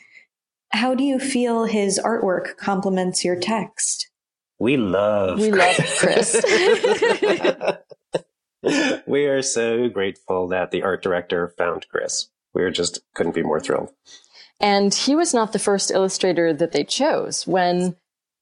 How 0.73 0.97
do 0.97 1.04
you 1.04 1.21
feel 1.21 1.66
his 1.66 2.00
artwork 2.04 2.57
complements 2.57 3.25
your 3.25 3.37
text? 3.37 4.11
We 4.59 4.76
love 4.76 5.38
we 5.38 5.52
love 5.52 5.76
Chris. 5.99 6.43
we 9.07 9.26
are 9.26 9.43
so 9.43 9.88
grateful 9.88 10.49
that 10.49 10.73
the 10.73 10.83
art 10.83 11.00
director 11.02 11.54
found 11.57 11.87
Chris. 11.88 12.31
We 12.52 12.62
are 12.62 12.71
just 12.73 13.00
couldn't 13.14 13.37
be 13.37 13.45
more 13.45 13.61
thrilled. 13.61 13.90
And 14.59 14.93
he 14.93 15.14
was 15.14 15.33
not 15.33 15.52
the 15.52 15.59
first 15.61 15.93
illustrator 15.93 16.52
that 16.52 16.73
they 16.73 16.83
chose. 16.83 17.47
When 17.47 17.95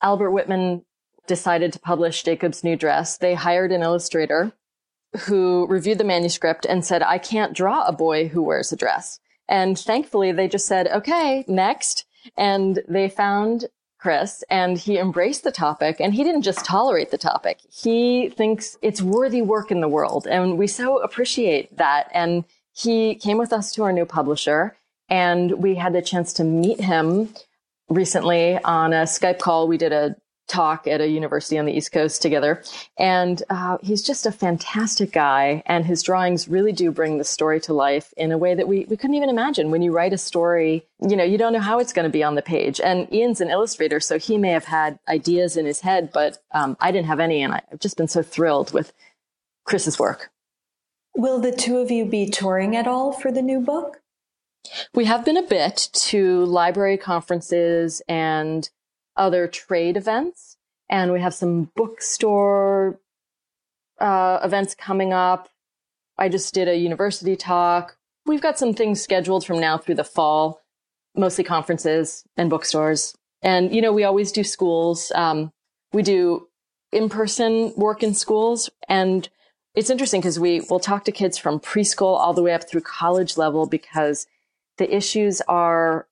Albert 0.03 0.31
Whitman 0.31 0.85
decided 1.27 1.73
to 1.73 1.79
publish 1.79 2.23
Jacob's 2.23 2.65
New 2.65 2.77
Dress, 2.77 3.17
they 3.17 3.35
hired 3.35 3.73
an 3.73 3.83
illustrator 3.83 4.53
who 5.27 5.67
reviewed 5.69 5.99
the 5.99 6.05
manuscript 6.05 6.65
and 6.65 6.85
said, 6.85 7.03
I 7.03 7.19
can't 7.19 7.55
draw 7.55 7.87
a 7.87 7.93
boy 7.93 8.29
who 8.29 8.43
wears 8.43 8.73
a 8.73 8.77
dress. 8.77 9.21
And 9.49 9.79
thankfully, 9.79 10.33
they 10.33 10.49
just 10.49 10.67
said, 10.67 10.89
okay, 10.89 11.45
next. 11.47 12.07
And 12.37 12.81
they 12.89 13.09
found 13.09 13.67
Chris, 14.03 14.43
and 14.51 14.79
he 14.79 14.99
embraced 14.99 15.45
the 15.45 15.53
topic 15.53 16.01
and 16.01 16.13
he 16.13 16.25
didn't 16.25 16.43
just 16.43 16.65
tolerate 16.65 17.13
the 17.13 17.19
topic. 17.19 17.61
He 17.71 18.31
thinks 18.31 18.77
it's 18.83 19.01
worthy 19.01 19.43
work 19.43 19.71
in 19.71 19.81
the 19.81 19.89
world. 19.89 20.27
And 20.27 20.59
we 20.59 20.67
so 20.67 21.01
appreciate 21.01 21.77
that. 21.77 22.11
And 22.13 22.45
he 22.73 23.15
came 23.15 23.39
with 23.39 23.53
us 23.53 23.73
to 23.75 23.85
our 23.85 23.93
new 23.93 24.05
publisher 24.05 24.77
and 25.09 25.63
we 25.63 25.77
had 25.77 25.93
the 25.93 26.03
chance 26.03 26.33
to 26.35 26.45
meet 26.45 26.81
him 26.81 27.33
recently 27.89 28.59
on 28.65 28.93
a 28.93 29.03
Skype 29.03 29.39
call. 29.39 29.69
We 29.69 29.79
did 29.79 29.93
a 29.93 30.17
talk 30.49 30.87
at 30.87 31.01
a 31.01 31.09
university 31.09 31.59
on 31.59 31.65
the 31.65 31.73
East 31.73 31.93
Coast 31.93 32.21
together. 32.21 32.63
And 32.99 33.43
uh, 33.49 33.79
he's 33.83 34.03
just 34.03 34.27
a 34.27 34.33
fantastic 34.33 35.13
guy. 35.13 35.63
And 35.67 35.87
his 35.87 36.03
drawings 36.03 36.49
really 36.49 36.73
do 36.73 36.91
bring 36.91 37.19
the 37.19 37.25
story 37.25 37.61
to 37.61 37.73
life 37.73 38.13
in 38.17 38.33
a 38.33 38.39
way 38.39 38.55
that 38.55 38.69
we, 38.69 38.85
we 38.87 38.97
couldn't 38.97 39.17
even 39.17 39.31
imagine. 39.31 39.71
When 39.71 39.83
you 39.83 39.93
write 39.93 40.13
a 40.13 40.19
story, 40.19 40.87
you 41.01 41.17
know, 41.17 41.25
you 41.25 41.39
don't 41.39 41.53
know 41.53 41.61
how 41.61 41.79
it's 41.79 41.93
going 41.93 42.05
to 42.05 42.13
be 42.13 42.25
on 42.25 42.35
the 42.35 42.43
page. 42.43 42.81
And 42.81 43.13
Ian's 43.13 43.41
an 43.41 43.51
illustrator, 43.51 44.01
so 44.01 44.19
he 44.19 44.37
may 44.37 44.51
have 44.51 44.67
had 44.67 44.99
ideas 45.09 45.57
in 45.57 45.67
his 45.67 45.81
head, 45.81 46.11
but 46.13 46.39
um, 46.53 46.77
I 46.81 46.93
didn't 46.93 47.09
have 47.09 47.21
any. 47.21 47.43
And 47.43 47.55
I've 47.55 47.81
just 47.81 47.97
been 47.97 48.09
so 48.09 48.23
thrilled 48.23 48.73
with 48.73 48.93
Chris's 49.65 49.99
work. 49.99 50.31
Will 51.15 51.41
the 51.41 51.53
two 51.53 51.79
of 51.79 51.91
you 51.91 52.05
be 52.05 52.29
touring 52.29 52.75
at 52.75 52.87
all 52.87 53.13
for 53.13 53.31
the 53.31 53.43
new 53.43 53.61
book? 53.61 53.99
We 54.95 55.05
have 55.07 55.25
been 55.25 55.37
a 55.37 55.43
bit 55.43 55.89
to 55.93 56.45
library 56.45 56.97
conferences 56.97 58.01
and 58.09 58.69
other 59.17 59.47
trade 59.47 59.97
events. 59.97 60.57
And 60.89 61.13
we 61.13 61.21
have 61.21 61.35
some 61.35 61.71
bookstore 61.75 63.01
uh, 64.01 64.41
events 64.43 64.75
coming 64.75 65.13
up. 65.13 65.49
I 66.19 66.29
just 66.29 66.53
did 66.55 66.69
a 66.69 66.77
university 66.77 67.37
talk. 67.37 67.97
We've 68.27 68.43
got 68.43 68.59
some 68.59 68.75
things 68.75 69.01
scheduled 69.03 69.45
from 69.45 69.59
now 69.59 69.79
through 69.79 69.97
the 69.97 70.05
fall, 70.05 70.61
mostly 71.17 71.45
conferences 71.45 72.25
and 72.37 72.51
bookstores. 72.51 73.15
And, 73.43 73.75
you 73.75 73.83
know, 73.83 73.93
we 73.93 74.05
always 74.05 74.33
do 74.33 74.45
schools. 74.45 75.11
Um, 75.15 75.53
we 75.93 76.03
do 76.03 76.49
in 76.93 77.09
person 77.09 77.73
work 77.77 78.03
in 78.03 78.15
schools. 78.15 78.71
And 78.89 79.29
it's 79.75 79.91
interesting 79.91 80.21
because 80.21 80.39
we 80.39 80.61
will 80.69 80.79
talk 80.79 81.05
to 81.05 81.13
kids 81.13 81.39
from 81.39 81.59
preschool 81.59 82.19
all 82.19 82.35
the 82.35 82.43
way 82.43 82.53
up 82.53 82.69
through 82.69 82.83
college 82.83 83.37
level 83.37 83.67
because 83.67 84.27
the 84.79 84.95
issues 84.95 85.41
are 85.49 86.07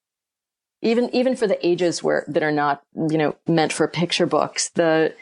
even 0.83 1.15
even 1.15 1.37
for 1.37 1.47
the 1.47 1.65
ages 1.67 2.03
where 2.03 2.25
that 2.29 2.43
are 2.43 2.53
not 2.53 2.83
you 2.95 3.19
know 3.19 3.35
meant 3.47 3.73
for 3.73 3.87
picture 3.89 4.27
books 4.27 4.71
the 4.71 5.15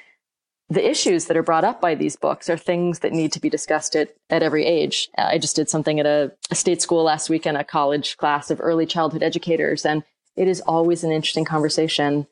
the 0.70 0.88
issues 0.88 1.26
that 1.26 1.36
are 1.36 1.42
brought 1.42 1.64
up 1.64 1.80
by 1.80 1.94
these 1.94 2.16
books 2.16 2.50
are 2.50 2.56
things 2.56 2.98
that 2.98 3.12
need 3.12 3.32
to 3.32 3.40
be 3.40 3.48
discussed 3.48 3.96
at, 3.96 4.14
at 4.28 4.42
every 4.42 4.66
age. 4.66 5.08
I 5.16 5.38
just 5.38 5.56
did 5.56 5.70
something 5.70 5.98
at 5.98 6.06
a, 6.06 6.32
a 6.50 6.54
state 6.54 6.82
school 6.82 7.04
last 7.04 7.30
week 7.30 7.46
in 7.46 7.56
a 7.56 7.64
college 7.64 8.16
class 8.18 8.50
of 8.50 8.60
early 8.60 8.84
childhood 8.84 9.22
educators, 9.22 9.86
and 9.86 10.04
it 10.36 10.46
is 10.46 10.60
always 10.60 11.04
an 11.04 11.10
interesting 11.10 11.46
conversation. 11.46 12.26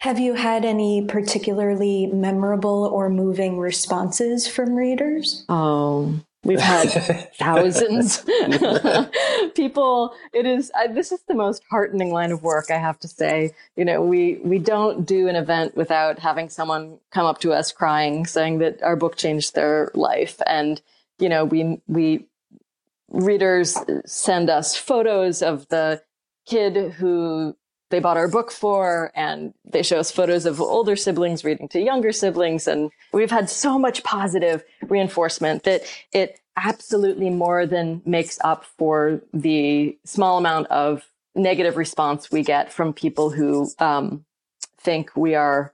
Have 0.00 0.18
you 0.18 0.34
had 0.34 0.64
any 0.64 1.04
particularly 1.06 2.06
memorable 2.06 2.84
or 2.92 3.08
moving 3.08 3.58
responses 3.58 4.46
from 4.48 4.74
readers? 4.74 5.44
Oh, 5.48 6.20
We've 6.46 6.60
had 6.60 7.32
thousands. 7.38 8.18
People, 9.54 10.14
it 10.32 10.46
is, 10.46 10.70
I, 10.74 10.86
this 10.86 11.10
is 11.10 11.20
the 11.26 11.34
most 11.34 11.64
heartening 11.70 12.12
line 12.12 12.30
of 12.30 12.42
work, 12.42 12.70
I 12.70 12.78
have 12.78 13.00
to 13.00 13.08
say. 13.08 13.52
You 13.74 13.84
know, 13.84 14.00
we, 14.00 14.36
we 14.44 14.60
don't 14.60 15.04
do 15.04 15.26
an 15.26 15.34
event 15.34 15.76
without 15.76 16.20
having 16.20 16.48
someone 16.48 16.98
come 17.10 17.26
up 17.26 17.40
to 17.40 17.52
us 17.52 17.72
crying, 17.72 18.26
saying 18.26 18.58
that 18.58 18.80
our 18.82 18.94
book 18.94 19.16
changed 19.16 19.54
their 19.54 19.90
life. 19.94 20.40
And, 20.46 20.80
you 21.18 21.28
know, 21.28 21.44
we, 21.44 21.80
we, 21.88 22.26
readers 23.08 23.76
send 24.04 24.48
us 24.48 24.76
photos 24.76 25.42
of 25.42 25.66
the 25.68 26.02
kid 26.46 26.92
who 26.92 27.56
they 27.90 28.00
bought 28.00 28.16
our 28.16 28.28
book 28.28 28.50
for 28.50 29.12
and 29.14 29.54
they 29.64 29.82
show 29.82 29.98
us 29.98 30.10
photos 30.10 30.46
of 30.46 30.60
older 30.60 30.96
siblings 30.96 31.44
reading 31.44 31.68
to 31.68 31.80
younger 31.80 32.12
siblings 32.12 32.66
and 32.66 32.90
we've 33.12 33.30
had 33.30 33.48
so 33.48 33.78
much 33.78 34.02
positive 34.02 34.64
reinforcement 34.82 35.62
that 35.64 35.82
it 36.12 36.40
absolutely 36.56 37.30
more 37.30 37.66
than 37.66 38.02
makes 38.04 38.38
up 38.42 38.64
for 38.64 39.20
the 39.32 39.96
small 40.04 40.38
amount 40.38 40.66
of 40.68 41.02
negative 41.34 41.76
response 41.76 42.30
we 42.30 42.42
get 42.42 42.72
from 42.72 42.92
people 42.92 43.30
who 43.30 43.68
um, 43.78 44.24
think 44.80 45.14
we 45.16 45.34
are 45.34 45.72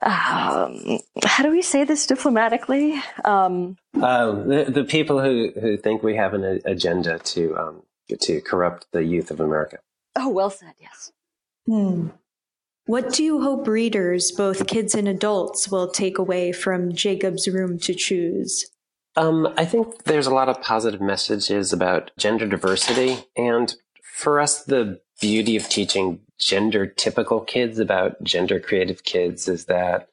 um, 0.00 0.98
how 1.24 1.42
do 1.42 1.50
we 1.50 1.62
say 1.62 1.84
this 1.84 2.06
diplomatically? 2.06 2.94
Um, 3.24 3.76
um, 4.00 4.48
the, 4.48 4.66
the 4.68 4.84
people 4.84 5.20
who, 5.20 5.52
who 5.60 5.76
think 5.76 6.02
we 6.02 6.16
have 6.16 6.34
an 6.34 6.60
agenda 6.64 7.18
to 7.18 7.56
um, 7.58 7.82
to 8.20 8.40
corrupt 8.40 8.86
the 8.92 9.04
youth 9.04 9.30
of 9.30 9.40
America. 9.40 9.78
Oh, 10.16 10.30
well 10.30 10.50
said, 10.50 10.74
yes. 10.80 11.12
Hmm. 11.66 12.08
What 12.86 13.12
do 13.12 13.24
you 13.24 13.42
hope 13.42 13.66
readers, 13.66 14.30
both 14.30 14.68
kids 14.68 14.94
and 14.94 15.08
adults, 15.08 15.68
will 15.68 15.90
take 15.90 16.18
away 16.18 16.52
from 16.52 16.94
Jacob's 16.94 17.48
Room 17.48 17.78
to 17.80 17.94
Choose? 17.94 18.64
Um, 19.16 19.52
I 19.56 19.64
think 19.64 20.04
there's 20.04 20.26
a 20.28 20.34
lot 20.34 20.48
of 20.48 20.62
positive 20.62 21.00
messages 21.00 21.72
about 21.72 22.12
gender 22.16 22.46
diversity. 22.46 23.18
And 23.36 23.74
for 24.14 24.40
us, 24.40 24.64
the 24.64 25.00
beauty 25.20 25.56
of 25.56 25.68
teaching 25.68 26.20
gender 26.38 26.86
typical 26.86 27.40
kids 27.40 27.78
about 27.78 28.22
gender 28.22 28.60
creative 28.60 29.02
kids 29.04 29.48
is 29.48 29.64
that 29.64 30.08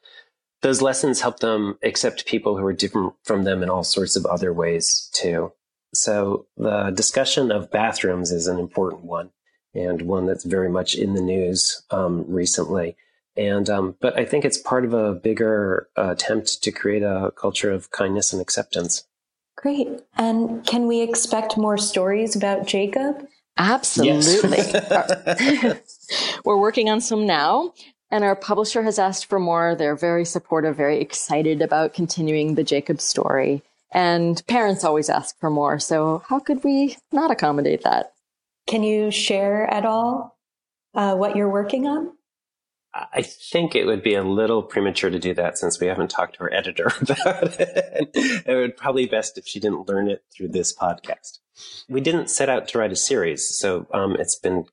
those 0.62 0.80
lessons 0.82 1.20
help 1.20 1.40
them 1.40 1.78
accept 1.82 2.26
people 2.26 2.56
who 2.56 2.64
are 2.64 2.72
different 2.72 3.12
from 3.22 3.44
them 3.44 3.62
in 3.62 3.68
all 3.68 3.84
sorts 3.84 4.16
of 4.16 4.24
other 4.26 4.52
ways 4.52 5.10
too. 5.12 5.52
So 5.92 6.46
the 6.56 6.90
discussion 6.90 7.52
of 7.52 7.70
bathrooms 7.70 8.32
is 8.32 8.46
an 8.46 8.58
important 8.58 9.04
one 9.04 9.30
and 9.74 10.02
one 10.02 10.26
that's 10.26 10.44
very 10.44 10.68
much 10.68 10.94
in 10.94 11.14
the 11.14 11.20
news 11.20 11.82
um, 11.90 12.24
recently. 12.28 12.96
And 13.36 13.68
um, 13.68 13.96
but 14.00 14.18
I 14.18 14.24
think 14.24 14.44
it's 14.44 14.58
part 14.58 14.84
of 14.84 14.94
a 14.94 15.12
bigger 15.12 15.88
uh, 15.96 16.10
attempt 16.10 16.62
to 16.62 16.70
create 16.70 17.02
a 17.02 17.32
culture 17.36 17.72
of 17.72 17.90
kindness 17.90 18.32
and 18.32 18.40
acceptance. 18.40 19.04
Great. 19.56 19.88
And 20.16 20.64
can 20.66 20.86
we 20.86 21.00
expect 21.00 21.56
more 21.56 21.78
stories 21.78 22.36
about 22.36 22.66
Jacob? 22.66 23.26
Absolutely. 23.56 24.58
Yes. 24.58 26.40
We're 26.44 26.58
working 26.58 26.88
on 26.90 27.00
some 27.00 27.26
now. 27.26 27.72
And 28.10 28.22
our 28.22 28.36
publisher 28.36 28.82
has 28.84 28.98
asked 28.98 29.26
for 29.26 29.40
more. 29.40 29.74
They're 29.74 29.96
very 29.96 30.24
supportive, 30.24 30.76
very 30.76 31.00
excited 31.00 31.62
about 31.62 31.94
continuing 31.94 32.54
the 32.54 32.62
Jacob 32.62 33.00
story. 33.00 33.62
And 33.90 34.40
parents 34.46 34.84
always 34.84 35.08
ask 35.08 35.38
for 35.40 35.50
more. 35.50 35.78
So, 35.80 36.22
how 36.28 36.38
could 36.38 36.62
we 36.62 36.96
not 37.10 37.30
accommodate 37.30 37.82
that? 37.82 38.13
Can 38.66 38.82
you 38.82 39.10
share 39.10 39.66
at 39.72 39.84
all 39.84 40.38
uh, 40.94 41.14
what 41.14 41.36
you're 41.36 41.50
working 41.50 41.86
on? 41.86 42.12
I 42.94 43.22
think 43.22 43.74
it 43.74 43.86
would 43.86 44.04
be 44.04 44.14
a 44.14 44.22
little 44.22 44.62
premature 44.62 45.10
to 45.10 45.18
do 45.18 45.34
that 45.34 45.58
since 45.58 45.80
we 45.80 45.88
haven't 45.88 46.10
talked 46.10 46.36
to 46.36 46.42
our 46.42 46.54
editor 46.54 46.86
about 47.00 47.58
it. 47.58 48.10
it 48.14 48.54
would 48.54 48.76
probably 48.76 49.06
be 49.06 49.10
best 49.10 49.36
if 49.36 49.48
she 49.48 49.58
didn't 49.58 49.88
learn 49.88 50.08
it 50.08 50.22
through 50.32 50.48
this 50.48 50.72
podcast. 50.72 51.40
We 51.88 52.00
didn't 52.00 52.30
set 52.30 52.48
out 52.48 52.68
to 52.68 52.78
write 52.78 52.92
a 52.92 52.96
series, 52.96 53.58
so 53.58 53.88
um, 53.92 54.14
it's 54.16 54.36
been 54.36 54.66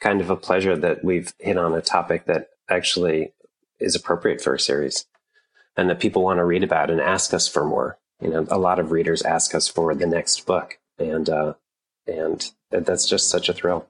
kind 0.00 0.22
of 0.22 0.30
a 0.30 0.36
pleasure 0.36 0.76
that 0.76 1.04
we've 1.04 1.34
hit 1.38 1.58
on 1.58 1.74
a 1.74 1.82
topic 1.82 2.24
that 2.26 2.48
actually 2.68 3.34
is 3.78 3.94
appropriate 3.94 4.40
for 4.40 4.54
a 4.54 4.60
series 4.60 5.04
and 5.76 5.90
that 5.90 6.00
people 6.00 6.22
want 6.22 6.38
to 6.38 6.44
read 6.44 6.64
about 6.64 6.90
and 6.90 7.00
ask 7.00 7.34
us 7.34 7.46
for 7.46 7.64
more. 7.64 7.98
you 8.22 8.30
know, 8.30 8.46
a 8.50 8.58
lot 8.58 8.78
of 8.78 8.90
readers 8.90 9.20
ask 9.20 9.54
us 9.54 9.68
for 9.68 9.94
the 9.94 10.06
next 10.06 10.46
book, 10.46 10.78
and 10.98 11.28
uh, 11.28 11.54
and 12.06 12.50
that's 12.70 13.08
just 13.08 13.28
such 13.28 13.48
a 13.48 13.52
thrill. 13.52 13.86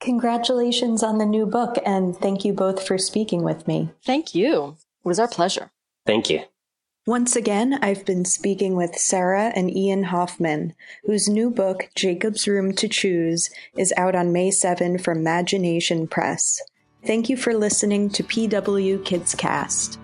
Congratulations 0.00 1.02
on 1.02 1.18
the 1.18 1.26
new 1.26 1.46
book, 1.46 1.76
and 1.86 2.16
thank 2.16 2.44
you 2.44 2.52
both 2.52 2.84
for 2.86 2.98
speaking 2.98 3.44
with 3.44 3.68
me. 3.68 3.90
Thank 4.04 4.34
you. 4.34 4.76
It 5.04 5.08
was 5.08 5.20
our 5.20 5.28
pleasure. 5.28 5.70
Thank 6.06 6.28
you. 6.28 6.42
Once 7.06 7.34
again, 7.34 7.78
I've 7.82 8.04
been 8.04 8.24
speaking 8.24 8.76
with 8.76 8.96
Sarah 8.96 9.52
and 9.56 9.76
Ian 9.76 10.04
Hoffman, 10.04 10.74
whose 11.04 11.28
new 11.28 11.50
book, 11.50 11.88
Jacob's 11.96 12.46
Room 12.46 12.72
to 12.74 12.88
Choose, 12.88 13.50
is 13.76 13.92
out 13.96 14.14
on 14.14 14.32
May 14.32 14.52
7 14.52 14.98
from 14.98 15.18
Magination 15.18 16.08
Press. 16.08 16.60
Thank 17.04 17.28
you 17.28 17.36
for 17.36 17.54
listening 17.54 18.08
to 18.10 18.22
PW 18.22 19.04
Kids 19.04 19.34
Cast. 19.34 19.98